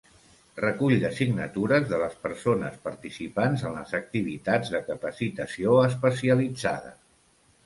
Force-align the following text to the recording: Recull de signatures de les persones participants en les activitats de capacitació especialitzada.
Recull 0.59 0.93
de 1.01 1.09
signatures 1.17 1.85
de 1.91 1.99
les 2.03 2.15
persones 2.23 2.79
participants 2.87 3.67
en 3.69 3.77
les 3.77 3.93
activitats 4.01 4.73
de 4.77 4.83
capacitació 4.89 5.77
especialitzada. 5.93 6.97